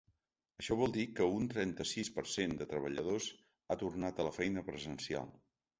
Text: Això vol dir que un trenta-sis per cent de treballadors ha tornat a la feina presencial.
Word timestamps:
Això 0.61 0.77
vol 0.79 0.95
dir 0.95 1.03
que 1.19 1.27
un 1.33 1.45
trenta-sis 1.51 2.11
per 2.17 2.25
cent 2.37 2.57
de 2.63 2.69
treballadors 2.73 3.29
ha 3.69 3.79
tornat 3.87 4.19
a 4.25 4.31
la 4.31 4.37
feina 4.41 4.71
presencial. 4.73 5.35